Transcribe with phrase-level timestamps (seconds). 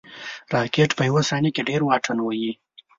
[0.53, 2.51] راکټ په یو ثانیه کې ډېر واټن وهي